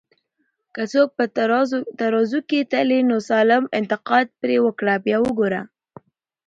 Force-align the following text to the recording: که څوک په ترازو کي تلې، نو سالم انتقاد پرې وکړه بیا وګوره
که 0.75 0.83
څوک 0.91 1.09
په 1.17 1.25
ترازو 2.01 2.39
کي 2.49 2.59
تلې، 2.71 2.99
نو 3.09 3.17
سالم 3.29 3.63
انتقاد 3.79 4.27
پرې 4.39 4.57
وکړه 4.65 4.93
بیا 5.05 5.17
وګوره 5.21 5.61